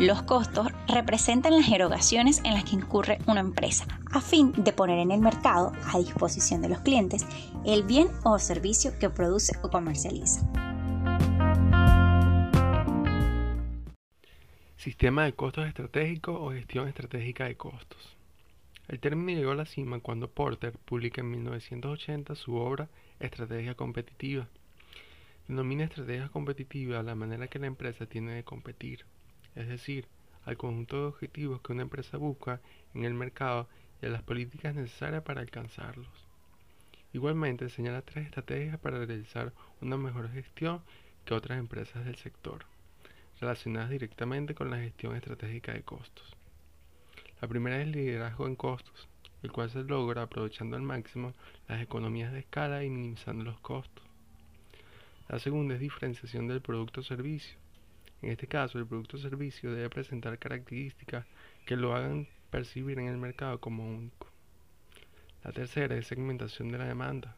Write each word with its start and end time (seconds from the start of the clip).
Los 0.00 0.22
costos 0.22 0.68
representan 0.88 1.54
las 1.54 1.68
erogaciones 1.68 2.40
en 2.46 2.54
las 2.54 2.64
que 2.64 2.74
incurre 2.74 3.18
una 3.26 3.40
empresa 3.40 3.86
a 4.10 4.22
fin 4.22 4.50
de 4.56 4.72
poner 4.72 4.98
en 4.98 5.10
el 5.10 5.20
mercado 5.20 5.72
a 5.92 5.98
disposición 5.98 6.62
de 6.62 6.70
los 6.70 6.80
clientes 6.80 7.26
el 7.66 7.82
bien 7.82 8.08
o 8.24 8.38
servicio 8.38 8.98
que 8.98 9.10
produce 9.10 9.58
o 9.62 9.68
comercializa. 9.68 10.40
Sistema 14.78 15.24
de 15.24 15.34
costos 15.34 15.68
estratégicos 15.68 16.34
o 16.40 16.52
gestión 16.52 16.88
estratégica 16.88 17.44
de 17.44 17.58
costos. 17.58 18.16
El 18.88 19.00
término 19.00 19.38
llegó 19.38 19.50
a 19.50 19.54
la 19.54 19.66
cima 19.66 20.00
cuando 20.00 20.30
Porter 20.30 20.72
publica 20.78 21.20
en 21.20 21.30
1980 21.30 22.36
su 22.36 22.54
obra 22.54 22.88
Estrategia 23.18 23.74
competitiva. 23.74 24.48
Denomina 25.46 25.84
estrategia 25.84 26.30
competitiva 26.30 27.02
la 27.02 27.14
manera 27.14 27.48
que 27.48 27.58
la 27.58 27.66
empresa 27.66 28.06
tiene 28.06 28.32
de 28.32 28.44
competir, 28.44 29.04
es 29.54 29.68
decir, 29.68 30.06
al 30.44 30.56
conjunto 30.56 30.96
de 30.96 31.06
objetivos 31.06 31.60
que 31.60 31.72
una 31.72 31.82
empresa 31.82 32.16
busca 32.16 32.60
en 32.94 33.04
el 33.04 33.14
mercado 33.14 33.68
y 34.02 34.06
a 34.06 34.10
las 34.10 34.22
políticas 34.22 34.74
necesarias 34.74 35.22
para 35.22 35.40
alcanzarlos. 35.40 36.08
Igualmente 37.12 37.68
señala 37.68 38.02
tres 38.02 38.26
estrategias 38.26 38.78
para 38.78 39.04
realizar 39.04 39.52
una 39.80 39.96
mejor 39.96 40.30
gestión 40.30 40.80
que 41.24 41.34
otras 41.34 41.58
empresas 41.58 42.04
del 42.04 42.16
sector, 42.16 42.64
relacionadas 43.40 43.90
directamente 43.90 44.54
con 44.54 44.70
la 44.70 44.78
gestión 44.78 45.16
estratégica 45.16 45.72
de 45.72 45.82
costos. 45.82 46.36
La 47.40 47.48
primera 47.48 47.80
es 47.80 47.88
liderazgo 47.88 48.46
en 48.46 48.54
costos, 48.54 49.08
el 49.42 49.50
cual 49.50 49.70
se 49.70 49.82
logra 49.82 50.22
aprovechando 50.22 50.76
al 50.76 50.82
máximo 50.82 51.32
las 51.68 51.82
economías 51.82 52.32
de 52.32 52.40
escala 52.40 52.84
y 52.84 52.90
minimizando 52.90 53.44
los 53.44 53.58
costos. 53.60 54.04
La 55.28 55.38
segunda 55.38 55.74
es 55.74 55.80
diferenciación 55.80 56.48
del 56.48 56.60
producto 56.60 57.00
o 57.00 57.04
servicio. 57.04 57.56
En 58.22 58.30
este 58.30 58.46
caso, 58.46 58.78
el 58.78 58.86
producto 58.86 59.16
o 59.16 59.20
servicio 59.20 59.72
debe 59.72 59.88
presentar 59.88 60.38
características 60.38 61.26
que 61.64 61.76
lo 61.76 61.94
hagan 61.94 62.28
percibir 62.50 62.98
en 62.98 63.08
el 63.08 63.16
mercado 63.16 63.60
como 63.60 63.86
único. 63.86 64.26
La 65.42 65.52
tercera 65.52 65.96
es 65.96 66.06
segmentación 66.06 66.70
de 66.70 66.78
la 66.78 66.86
demanda, 66.86 67.36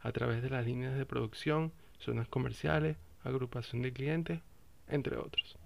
a 0.00 0.12
través 0.12 0.42
de 0.42 0.50
las 0.50 0.66
líneas 0.66 0.96
de 0.96 1.06
producción, 1.06 1.72
zonas 1.98 2.28
comerciales, 2.28 2.96
agrupación 3.24 3.82
de 3.82 3.92
clientes, 3.92 4.40
entre 4.88 5.16
otros. 5.16 5.56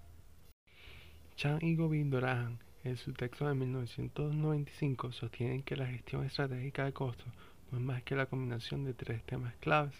Chan 1.37 1.59
y 1.63 1.75
Govindorajan 1.75 2.61
en 2.85 2.97
su 2.97 3.13
texto 3.13 3.49
de 3.49 3.55
1995 3.55 5.11
sostienen 5.13 5.63
que 5.63 5.77
la 5.77 5.87
gestión 5.87 6.25
estratégica 6.25 6.85
de 6.85 6.93
costos 6.93 7.27
no 7.73 7.79
es 7.79 7.85
más 7.85 8.03
que 8.03 8.15
la 8.15 8.27
combinación 8.27 8.85
de 8.85 8.95
tres 8.95 9.25
temas 9.25 9.55
claves. 9.57 9.97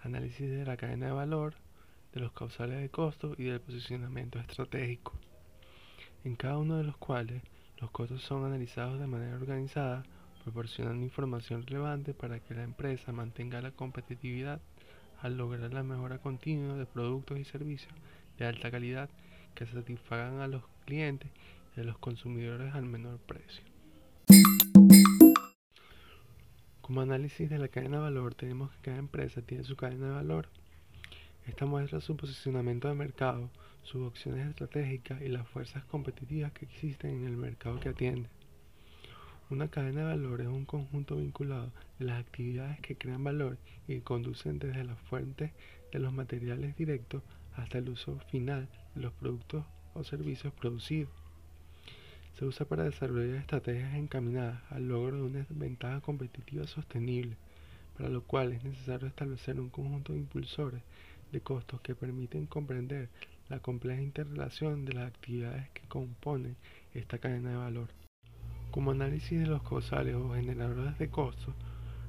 Análisis 0.00 0.50
de 0.50 0.64
la 0.64 0.76
cadena 0.76 1.06
de 1.06 1.12
valor, 1.12 1.54
de 2.12 2.20
los 2.20 2.32
causales 2.32 2.80
de 2.80 2.88
costos 2.88 3.38
y 3.38 3.44
del 3.44 3.60
posicionamiento 3.60 4.38
estratégico, 4.38 5.12
en 6.24 6.36
cada 6.36 6.58
uno 6.58 6.76
de 6.76 6.84
los 6.84 6.96
cuales 6.96 7.42
los 7.78 7.90
costos 7.90 8.22
son 8.22 8.44
analizados 8.44 9.00
de 9.00 9.06
manera 9.06 9.36
organizada, 9.36 10.04
proporcionando 10.44 11.02
información 11.02 11.66
relevante 11.66 12.14
para 12.14 12.40
que 12.40 12.54
la 12.54 12.62
empresa 12.62 13.12
mantenga 13.12 13.62
la 13.62 13.70
competitividad 13.70 14.60
al 15.20 15.36
lograr 15.36 15.72
la 15.72 15.82
mejora 15.82 16.18
continua 16.18 16.76
de 16.76 16.86
productos 16.86 17.38
y 17.38 17.44
servicios 17.44 17.94
de 18.38 18.46
alta 18.46 18.70
calidad 18.70 19.08
que 19.54 19.66
satisfagan 19.66 20.40
a 20.40 20.48
los 20.48 20.62
clientes 20.84 21.30
de 21.76 21.84
los 21.84 21.98
consumidores 21.98 22.74
al 22.74 22.84
menor 22.84 23.18
precio. 23.18 23.62
Como 26.80 27.00
análisis 27.00 27.48
de 27.48 27.58
la 27.58 27.68
cadena 27.68 27.98
de 27.98 28.02
valor 28.02 28.34
tenemos 28.34 28.70
que 28.72 28.82
cada 28.82 28.98
empresa 28.98 29.42
tiene 29.42 29.64
su 29.64 29.76
cadena 29.76 30.08
de 30.08 30.14
valor. 30.14 30.48
Esta 31.46 31.66
muestra 31.66 32.00
su 32.00 32.16
posicionamiento 32.16 32.88
de 32.88 32.94
mercado, 32.94 33.50
sus 33.82 34.06
opciones 34.06 34.48
estratégicas 34.48 35.20
y 35.22 35.28
las 35.28 35.48
fuerzas 35.48 35.84
competitivas 35.84 36.52
que 36.52 36.64
existen 36.64 37.10
en 37.10 37.26
el 37.26 37.36
mercado 37.36 37.80
que 37.80 37.90
atiende. 37.90 38.28
Una 39.50 39.68
cadena 39.68 40.00
de 40.00 40.06
valor 40.06 40.40
es 40.40 40.48
un 40.48 40.64
conjunto 40.64 41.16
vinculado 41.16 41.72
de 41.98 42.06
las 42.06 42.20
actividades 42.20 42.80
que 42.80 42.96
crean 42.96 43.24
valor 43.24 43.58
y 43.88 44.00
conducen 44.00 44.58
desde 44.58 44.84
las 44.84 44.98
fuentes 45.00 45.52
de 45.92 45.98
los 45.98 46.12
materiales 46.12 46.76
directos 46.76 47.22
hasta 47.56 47.78
el 47.78 47.88
uso 47.88 48.18
final 48.30 48.68
de 48.94 49.02
los 49.02 49.12
productos 49.12 49.64
o 49.94 50.04
servicios 50.04 50.52
producidos 50.54 51.10
se 52.38 52.46
usa 52.46 52.66
para 52.66 52.84
desarrollar 52.84 53.36
estrategias 53.36 53.94
encaminadas 53.94 54.62
al 54.70 54.88
logro 54.88 55.16
de 55.16 55.22
una 55.22 55.46
ventaja 55.50 56.00
competitiva 56.00 56.66
sostenible, 56.66 57.36
para 57.96 58.08
lo 58.08 58.22
cual 58.22 58.52
es 58.52 58.64
necesario 58.64 59.06
establecer 59.06 59.60
un 59.60 59.68
conjunto 59.68 60.12
de 60.12 60.20
impulsores 60.20 60.82
de 61.32 61.40
costos 61.40 61.80
que 61.80 61.94
permiten 61.94 62.46
comprender 62.46 63.08
la 63.48 63.58
compleja 63.58 64.00
interrelación 64.00 64.84
de 64.84 64.92
las 64.92 65.08
actividades 65.08 65.68
que 65.70 65.88
componen 65.88 66.56
esta 66.94 67.18
cadena 67.18 67.50
de 67.50 67.56
valor. 67.56 67.88
Como 68.70 68.92
análisis 68.92 69.40
de 69.40 69.46
los 69.46 69.62
causales 69.62 70.14
o 70.14 70.34
generadores 70.34 70.98
de 70.98 71.10
costos, 71.10 71.54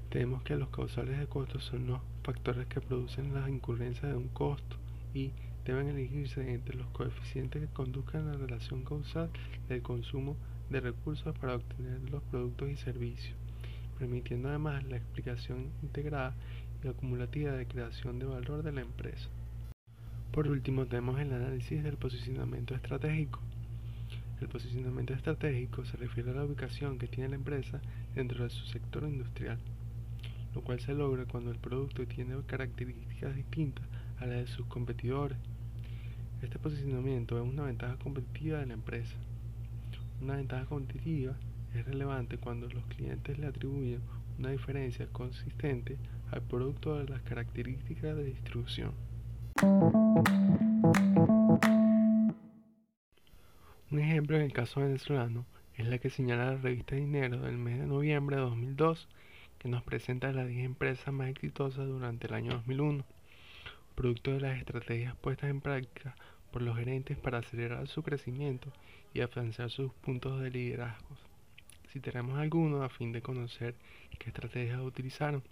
tenemos 0.09 0.43
que 0.43 0.55
los 0.55 0.69
causales 0.69 1.19
de 1.19 1.27
costos 1.27 1.63
son 1.63 1.87
los 1.87 1.99
factores 2.23 2.67
que 2.67 2.79
producen 2.79 3.33
la 3.33 3.49
incurrencia 3.49 4.07
de 4.07 4.15
un 4.15 4.29
costo 4.29 4.77
y 5.13 5.31
deben 5.65 5.87
elegirse 5.87 6.53
entre 6.53 6.77
los 6.77 6.87
coeficientes 6.89 7.61
que 7.61 7.73
conduzcan 7.73 8.27
a 8.27 8.33
la 8.33 8.37
relación 8.37 8.83
causal 8.83 9.29
del 9.67 9.81
consumo 9.81 10.37
de 10.69 10.81
recursos 10.81 11.37
para 11.39 11.55
obtener 11.55 12.09
los 12.09 12.23
productos 12.23 12.69
y 12.69 12.75
servicios, 12.75 13.35
permitiendo 13.97 14.49
además 14.49 14.83
la 14.85 14.97
explicación 14.97 15.71
integrada 15.81 16.35
y 16.83 16.87
acumulativa 16.87 17.51
de 17.53 17.65
creación 17.65 18.19
de 18.19 18.25
valor 18.25 18.63
de 18.63 18.71
la 18.71 18.81
empresa. 18.81 19.29
Por 20.31 20.47
último, 20.47 20.85
tenemos 20.85 21.19
el 21.19 21.31
análisis 21.33 21.83
del 21.83 21.97
posicionamiento 21.97 22.75
estratégico. 22.75 23.39
El 24.41 24.49
posicionamiento 24.49 25.13
estratégico 25.13 25.85
se 25.85 25.97
refiere 25.97 26.31
a 26.31 26.33
la 26.33 26.45
ubicación 26.45 26.97
que 26.97 27.07
tiene 27.07 27.29
la 27.29 27.35
empresa 27.35 27.81
dentro 28.15 28.43
de 28.43 28.49
su 28.49 28.65
sector 28.65 29.03
industrial, 29.03 29.59
lo 30.53 30.61
cual 30.61 30.79
se 30.79 30.93
logra 30.93 31.25
cuando 31.25 31.51
el 31.51 31.59
producto 31.59 32.05
tiene 32.05 32.35
características 32.45 33.35
distintas 33.35 33.85
a 34.19 34.25
las 34.25 34.37
de 34.37 34.47
sus 34.47 34.65
competidores 34.65 35.37
este 36.43 36.59
posicionamiento 36.59 37.41
es 37.41 37.49
una 37.49 37.63
ventaja 37.63 37.95
competitiva 37.95 38.59
de 38.59 38.65
la 38.65 38.73
empresa. 38.73 39.15
Una 40.21 40.35
ventaja 40.35 40.65
competitiva 40.65 41.37
es 41.73 41.85
relevante 41.85 42.37
cuando 42.37 42.69
los 42.69 42.85
clientes 42.85 43.37
le 43.37 43.47
atribuyen 43.47 44.01
una 44.37 44.49
diferencia 44.49 45.07
consistente 45.07 45.97
al 46.31 46.41
producto 46.41 46.97
de 46.97 47.07
las 47.07 47.21
características 47.21 48.15
de 48.15 48.23
distribución. 48.25 48.93
Un 53.91 53.99
ejemplo 53.99 54.37
en 54.37 54.43
el 54.43 54.53
caso 54.53 54.81
venezolano 54.81 55.45
es 55.75 55.87
la 55.87 55.97
que 55.97 56.09
señala 56.09 56.51
la 56.51 56.57
revista 56.57 56.95
Dinero 56.95 57.39
del 57.41 57.57
mes 57.57 57.79
de 57.79 57.87
noviembre 57.87 58.35
de 58.35 58.41
2002, 58.41 59.07
que 59.59 59.69
nos 59.69 59.83
presenta 59.83 60.31
las 60.31 60.47
10 60.47 60.65
empresas 60.65 61.13
más 61.13 61.29
exitosas 61.29 61.87
durante 61.87 62.27
el 62.27 62.33
año 62.33 62.53
2001, 62.53 63.05
producto 63.95 64.31
de 64.31 64.41
las 64.41 64.57
estrategias 64.57 65.15
puestas 65.15 65.49
en 65.49 65.61
práctica 65.61 66.15
por 66.51 66.61
los 66.61 66.77
gerentes 66.77 67.17
para 67.17 67.39
acelerar 67.39 67.87
su 67.87 68.03
crecimiento 68.03 68.71
y 69.13 69.21
afianzar 69.21 69.69
sus 69.69 69.91
puntos 69.93 70.41
de 70.41 70.51
liderazgo. 70.51 71.22
Si 71.93 71.99
tenemos 71.99 72.39
alguno 72.39 72.81
a 72.81 72.89
fin 72.89 73.11
de 73.11 73.21
conocer 73.21 73.75
qué 74.17 74.29
estrategias 74.29 74.81
utilizaron. 74.81 75.43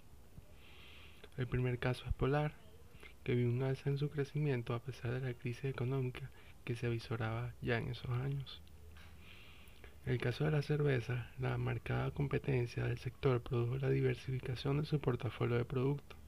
El 1.36 1.46
primer 1.46 1.78
caso 1.78 2.04
es 2.04 2.12
Polar, 2.14 2.52
que 3.22 3.36
vio 3.36 3.48
un 3.48 3.62
alza 3.62 3.90
en 3.90 3.96
su 3.96 4.10
crecimiento 4.10 4.74
a 4.74 4.80
pesar 4.80 5.12
de 5.12 5.20
la 5.20 5.34
crisis 5.34 5.66
económica 5.66 6.28
que 6.64 6.74
se 6.74 6.86
avisoraba 6.86 7.54
ya 7.62 7.78
en 7.78 7.90
esos 7.90 8.10
años. 8.10 8.60
El 10.04 10.18
caso 10.18 10.44
de 10.44 10.50
la 10.50 10.62
cerveza, 10.62 11.30
la 11.38 11.56
marcada 11.58 12.10
competencia 12.10 12.86
del 12.86 12.98
sector 12.98 13.40
produjo 13.40 13.78
la 13.78 13.90
diversificación 13.90 14.80
de 14.80 14.84
su 14.84 14.98
portafolio 14.98 15.58
de 15.58 15.64
productos 15.64 16.18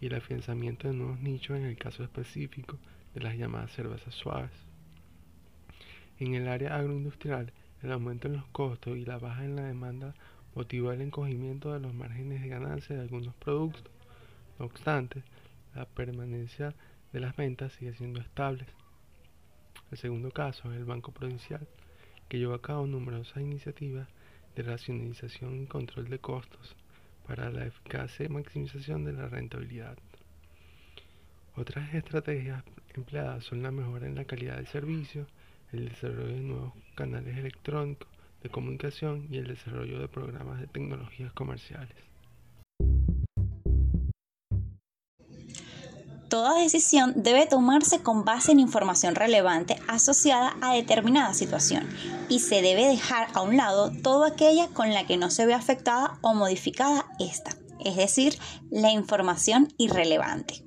y 0.00 0.06
el 0.06 0.16
afianzamiento 0.16 0.88
de 0.88 0.94
nuevos 0.94 1.20
nichos 1.20 1.56
en 1.56 1.66
el 1.66 1.78
caso 1.78 2.02
específico 2.02 2.80
de 3.14 3.20
las 3.20 3.36
llamadas 3.36 3.70
cervezas 3.70 4.12
suaves. 4.12 4.50
En 6.18 6.34
el 6.34 6.48
área 6.48 6.74
agroindustrial, 6.74 7.52
el 7.82 7.92
aumento 7.92 8.28
en 8.28 8.34
los 8.34 8.46
costos 8.48 8.96
y 8.96 9.04
la 9.04 9.18
baja 9.18 9.44
en 9.44 9.56
la 9.56 9.64
demanda 9.64 10.14
motivó 10.54 10.92
el 10.92 11.00
encogimiento 11.00 11.72
de 11.72 11.80
los 11.80 11.94
márgenes 11.94 12.42
de 12.42 12.48
ganancia 12.48 12.94
de 12.94 13.02
algunos 13.02 13.34
productos. 13.34 13.84
No 14.58 14.66
obstante, 14.66 15.22
la 15.74 15.86
permanencia 15.86 16.74
de 17.12 17.20
las 17.20 17.36
ventas 17.36 17.72
sigue 17.72 17.94
siendo 17.94 18.20
estable. 18.20 18.66
El 19.90 19.98
segundo 19.98 20.30
caso 20.30 20.70
es 20.72 20.78
el 20.78 20.84
Banco 20.84 21.12
Provincial, 21.12 21.66
que 22.28 22.38
llevó 22.38 22.54
a 22.54 22.62
cabo 22.62 22.86
numerosas 22.86 23.42
iniciativas 23.42 24.08
de 24.56 24.62
racionalización 24.62 25.62
y 25.62 25.66
control 25.66 26.08
de 26.08 26.18
costos 26.18 26.76
para 27.26 27.50
la 27.50 27.66
eficaz 27.66 28.18
maximización 28.28 29.04
de 29.04 29.12
la 29.12 29.28
rentabilidad. 29.28 29.98
Otras 31.54 31.92
estrategias 31.94 32.64
empleadas 32.94 33.44
son 33.44 33.62
la 33.62 33.70
mejora 33.70 34.06
en 34.06 34.14
la 34.14 34.24
calidad 34.24 34.56
del 34.56 34.66
servicio, 34.66 35.26
el 35.72 35.88
desarrollo 35.88 36.34
de 36.34 36.40
nuevos 36.40 36.72
canales 36.94 37.36
electrónicos 37.36 38.08
de 38.42 38.50
comunicación 38.50 39.26
y 39.30 39.38
el 39.38 39.46
desarrollo 39.46 39.98
de 39.98 40.08
programas 40.08 40.60
de 40.60 40.66
tecnologías 40.66 41.32
comerciales. 41.32 41.96
Toda 46.32 46.58
decisión 46.58 47.12
debe 47.14 47.46
tomarse 47.46 48.02
con 48.02 48.24
base 48.24 48.52
en 48.52 48.60
información 48.60 49.14
relevante 49.14 49.76
asociada 49.86 50.56
a 50.62 50.72
determinada 50.72 51.34
situación 51.34 51.86
y 52.30 52.40
se 52.40 52.62
debe 52.62 52.86
dejar 52.86 53.28
a 53.34 53.42
un 53.42 53.58
lado 53.58 53.92
toda 54.02 54.28
aquella 54.28 54.68
con 54.68 54.94
la 54.94 55.06
que 55.06 55.18
no 55.18 55.28
se 55.28 55.44
ve 55.44 55.52
afectada 55.52 56.18
o 56.22 56.32
modificada 56.32 57.04
esta, 57.20 57.50
es 57.84 57.96
decir, 57.96 58.38
la 58.70 58.90
información 58.90 59.74
irrelevante. 59.76 60.64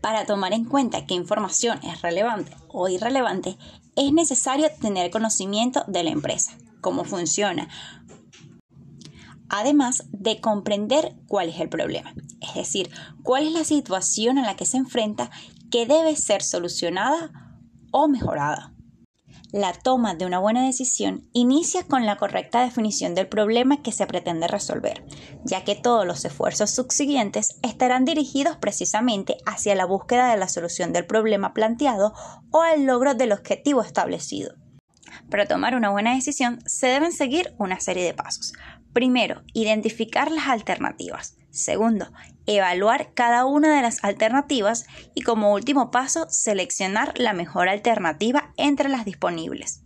Para 0.00 0.24
tomar 0.24 0.54
en 0.54 0.64
cuenta 0.64 1.04
qué 1.04 1.12
información 1.12 1.78
es 1.82 2.00
relevante 2.00 2.56
o 2.68 2.88
irrelevante, 2.88 3.58
es 3.96 4.12
necesario 4.12 4.68
tener 4.80 5.10
conocimiento 5.10 5.84
de 5.88 6.04
la 6.04 6.10
empresa, 6.10 6.52
cómo 6.80 7.04
funciona, 7.04 7.68
además 9.48 10.04
de 10.10 10.40
comprender 10.40 11.16
cuál 11.26 11.48
es 11.48 11.60
el 11.60 11.68
problema, 11.68 12.14
es 12.40 12.54
decir, 12.54 12.90
cuál 13.22 13.46
es 13.46 13.52
la 13.52 13.64
situación 13.64 14.38
a 14.38 14.46
la 14.46 14.56
que 14.56 14.66
se 14.66 14.76
enfrenta 14.76 15.30
que 15.70 15.86
debe 15.86 16.14
ser 16.16 16.42
solucionada 16.42 17.30
o 17.90 18.08
mejorada. 18.08 18.75
La 19.52 19.72
toma 19.72 20.14
de 20.14 20.26
una 20.26 20.40
buena 20.40 20.66
decisión 20.66 21.28
inicia 21.32 21.84
con 21.84 22.04
la 22.04 22.16
correcta 22.16 22.62
definición 22.62 23.14
del 23.14 23.28
problema 23.28 23.80
que 23.80 23.92
se 23.92 24.06
pretende 24.06 24.48
resolver, 24.48 25.04
ya 25.44 25.62
que 25.62 25.76
todos 25.76 26.04
los 26.04 26.24
esfuerzos 26.24 26.72
subsiguientes 26.72 27.58
estarán 27.62 28.04
dirigidos 28.04 28.56
precisamente 28.56 29.36
hacia 29.46 29.76
la 29.76 29.84
búsqueda 29.84 30.30
de 30.30 30.36
la 30.36 30.48
solución 30.48 30.92
del 30.92 31.06
problema 31.06 31.54
planteado 31.54 32.12
o 32.50 32.60
al 32.60 32.86
logro 32.86 33.14
del 33.14 33.32
objetivo 33.32 33.82
establecido. 33.82 34.54
Para 35.30 35.46
tomar 35.46 35.76
una 35.76 35.90
buena 35.90 36.14
decisión 36.14 36.60
se 36.66 36.88
deben 36.88 37.12
seguir 37.12 37.54
una 37.58 37.78
serie 37.78 38.04
de 38.04 38.14
pasos. 38.14 38.52
Primero, 38.92 39.42
identificar 39.52 40.30
las 40.32 40.48
alternativas. 40.48 41.36
Segundo, 41.50 42.10
evaluar 42.46 43.14
cada 43.14 43.44
una 43.46 43.76
de 43.76 43.82
las 43.82 44.04
alternativas 44.04 44.86
y 45.14 45.22
como 45.22 45.52
último 45.52 45.90
paso, 45.90 46.26
seleccionar 46.28 47.14
la 47.18 47.32
mejor 47.32 47.68
alternativa 47.68 48.45
entre 48.56 48.88
las 48.88 49.04
disponibles. 49.04 49.82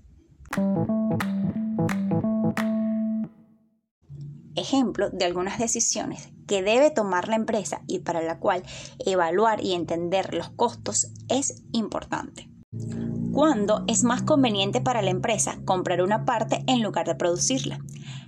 Ejemplo 4.57 5.11
de 5.11 5.25
algunas 5.25 5.59
decisiones 5.59 6.31
que 6.47 6.63
debe 6.63 6.91
tomar 6.91 7.29
la 7.29 7.37
empresa 7.37 7.83
y 7.87 8.01
para 8.01 8.23
la 8.23 8.41
cual 8.41 8.63
evaluar 8.99 9.63
y 9.65 9.75
entender 9.75 10.35
los 10.35 10.51
costos 10.51 11.13
es 11.29 11.63
importante. 11.73 12.51
¿Cuándo 13.33 13.85
es 13.87 14.03
más 14.03 14.23
conveniente 14.23 14.81
para 14.81 15.03
la 15.03 15.11
empresa 15.11 15.61
comprar 15.65 16.03
una 16.03 16.25
parte 16.25 16.65
en 16.67 16.83
lugar 16.83 17.07
de 17.07 17.15
producirla? 17.15 17.79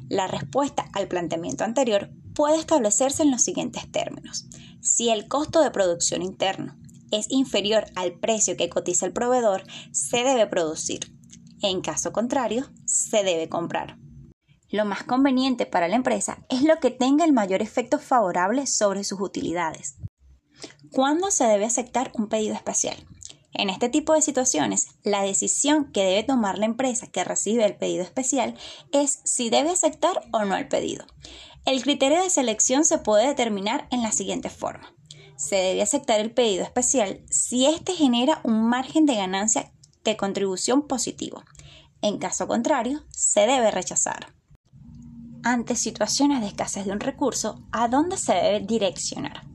La 0.08 0.28
respuesta 0.28 0.88
al 0.92 1.08
planteamiento 1.08 1.64
anterior 1.64 2.10
puede 2.34 2.58
establecerse 2.58 3.22
en 3.22 3.30
los 3.30 3.42
siguientes 3.42 3.90
términos. 3.90 4.46
Si 4.80 5.10
el 5.10 5.26
costo 5.26 5.60
de 5.60 5.70
producción 5.70 6.22
interno 6.22 6.76
es 7.12 7.26
inferior 7.30 7.84
al 7.94 8.18
precio 8.18 8.56
que 8.56 8.68
cotiza 8.68 9.06
el 9.06 9.12
proveedor, 9.12 9.62
se 9.92 10.24
debe 10.24 10.46
producir. 10.48 11.00
En 11.62 11.80
caso 11.80 12.12
contrario, 12.12 12.68
se 12.86 13.22
debe 13.22 13.48
comprar. 13.48 13.96
Lo 14.68 14.84
más 14.84 15.04
conveniente 15.04 15.66
para 15.66 15.86
la 15.86 15.96
empresa 15.96 16.44
es 16.48 16.62
lo 16.62 16.76
que 16.80 16.90
tenga 16.90 17.24
el 17.24 17.32
mayor 17.32 17.62
efecto 17.62 17.98
favorable 17.98 18.66
sobre 18.66 19.04
sus 19.04 19.20
utilidades. 19.20 19.96
¿Cuándo 20.90 21.30
se 21.30 21.44
debe 21.44 21.66
aceptar 21.66 22.10
un 22.14 22.28
pedido 22.28 22.54
especial? 22.54 22.96
En 23.54 23.68
este 23.68 23.90
tipo 23.90 24.14
de 24.14 24.22
situaciones, 24.22 24.88
la 25.02 25.22
decisión 25.22 25.92
que 25.92 26.04
debe 26.04 26.22
tomar 26.22 26.58
la 26.58 26.64
empresa 26.64 27.06
que 27.06 27.22
recibe 27.22 27.66
el 27.66 27.76
pedido 27.76 28.02
especial 28.02 28.56
es 28.92 29.20
si 29.24 29.50
debe 29.50 29.70
aceptar 29.70 30.26
o 30.32 30.44
no 30.44 30.56
el 30.56 30.68
pedido. 30.68 31.04
El 31.66 31.82
criterio 31.82 32.22
de 32.22 32.30
selección 32.30 32.84
se 32.84 32.98
puede 32.98 33.26
determinar 33.26 33.88
en 33.90 34.02
la 34.02 34.10
siguiente 34.10 34.48
forma. 34.48 34.94
Se 35.36 35.56
debe 35.56 35.82
aceptar 35.82 36.20
el 36.20 36.30
pedido 36.30 36.64
especial 36.64 37.20
si 37.30 37.66
éste 37.66 37.92
genera 37.92 38.40
un 38.44 38.68
margen 38.68 39.06
de 39.06 39.16
ganancia 39.16 39.72
de 40.04 40.16
contribución 40.16 40.86
positivo. 40.86 41.42
En 42.00 42.18
caso 42.18 42.46
contrario, 42.48 43.04
se 43.10 43.40
debe 43.40 43.70
rechazar. 43.70 44.34
Ante 45.44 45.76
situaciones 45.76 46.40
de 46.40 46.48
escasez 46.48 46.86
de 46.86 46.92
un 46.92 47.00
recurso, 47.00 47.62
¿a 47.72 47.88
dónde 47.88 48.16
se 48.16 48.34
debe 48.34 48.60
direccionar? 48.60 49.51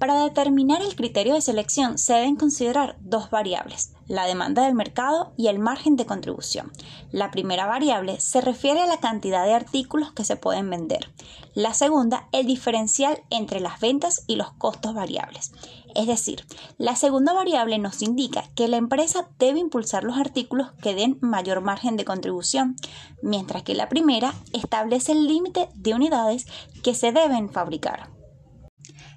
Para 0.00 0.18
determinar 0.24 0.80
el 0.80 0.96
criterio 0.96 1.34
de 1.34 1.42
selección 1.42 1.98
se 1.98 2.14
deben 2.14 2.36
considerar 2.36 2.96
dos 3.00 3.28
variables, 3.28 3.92
la 4.08 4.24
demanda 4.24 4.64
del 4.64 4.74
mercado 4.74 5.34
y 5.36 5.48
el 5.48 5.58
margen 5.58 5.96
de 5.96 6.06
contribución. 6.06 6.72
La 7.12 7.30
primera 7.30 7.66
variable 7.66 8.18
se 8.18 8.40
refiere 8.40 8.80
a 8.80 8.86
la 8.86 8.96
cantidad 8.96 9.44
de 9.44 9.52
artículos 9.52 10.10
que 10.12 10.24
se 10.24 10.36
pueden 10.36 10.70
vender. 10.70 11.12
La 11.52 11.74
segunda, 11.74 12.28
el 12.32 12.46
diferencial 12.46 13.20
entre 13.28 13.60
las 13.60 13.78
ventas 13.78 14.24
y 14.26 14.36
los 14.36 14.50
costos 14.52 14.94
variables. 14.94 15.52
Es 15.94 16.06
decir, 16.06 16.46
la 16.78 16.96
segunda 16.96 17.34
variable 17.34 17.78
nos 17.78 18.00
indica 18.00 18.44
que 18.54 18.68
la 18.68 18.78
empresa 18.78 19.28
debe 19.38 19.58
impulsar 19.58 20.04
los 20.04 20.16
artículos 20.16 20.72
que 20.80 20.94
den 20.94 21.18
mayor 21.20 21.60
margen 21.60 21.98
de 21.98 22.06
contribución, 22.06 22.74
mientras 23.20 23.64
que 23.64 23.74
la 23.74 23.90
primera 23.90 24.32
establece 24.54 25.12
el 25.12 25.26
límite 25.26 25.68
de 25.74 25.92
unidades 25.92 26.46
que 26.82 26.94
se 26.94 27.12
deben 27.12 27.50
fabricar. 27.50 28.19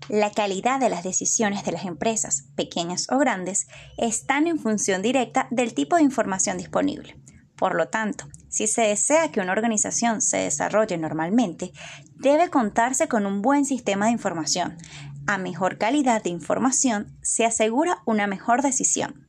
La 0.10 0.32
calidad 0.32 0.80
de 0.82 0.90
las 0.90 1.04
decisiones 1.04 1.64
de 1.64 1.72
las 1.72 1.86
empresas, 1.86 2.46
pequeñas 2.56 3.08
o 3.10 3.18
grandes, 3.18 3.68
están 3.98 4.48
en 4.48 4.60
función 4.60 5.02
directa 5.02 5.48
del 5.50 5.74
tipo 5.74 5.96
de 5.96 6.04
información 6.04 6.58
disponible. 6.58 7.16
Por 7.56 7.76
lo 7.76 7.88
tanto, 7.88 8.26
si 8.50 8.68
se 8.68 8.82
desea 8.82 9.32
que 9.32 9.40
una 9.40 9.54
organización 9.54 10.22
se 10.22 10.38
desarrolle 10.38 10.98
normalmente, 10.98 11.72
debe 12.16 12.50
contarse 12.50 13.08
con 13.08 13.26
un 13.26 13.42
buen 13.42 13.64
sistema 13.64 14.08
de 14.08 14.12
información. 14.12 14.78
A 15.26 15.38
mejor 15.38 15.78
calidad 15.78 16.22
de 16.22 16.32
información 16.32 17.18
se 17.22 17.46
asegura 17.46 18.00
una 18.06 18.28
mejor 18.28 18.62
decisión. 18.62 19.23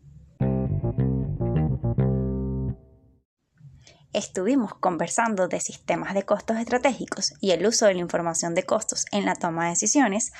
Estuvimos 4.14 4.74
conversando 4.74 5.48
de 5.48 5.60
sistemas 5.60 6.14
de 6.14 6.22
costos 6.22 6.56
estratégicos 6.56 7.34
y 7.40 7.50
el 7.50 7.66
uso 7.66 7.86
de 7.86 7.94
la 7.94 8.00
información 8.00 8.54
de 8.54 8.62
costos 8.62 9.04
en 9.12 9.26
la 9.26 9.34
toma 9.34 9.64
de 9.64 9.70
decisiones, 9.70 10.32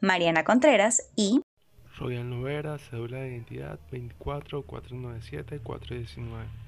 Mariana 0.00 0.44
Contreras 0.44 1.10
y 1.16 1.42
Royal 1.98 2.28
Novera, 2.28 2.78
cédula 2.78 3.18
de 3.18 3.30
identidad 3.30 3.78
24497 3.90 5.60
419. 5.60 6.61